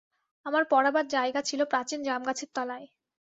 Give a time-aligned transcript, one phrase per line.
[0.45, 2.87] আমার পড়াবার জায়গা ছিল প্রাচীন জামগাছের তলায়।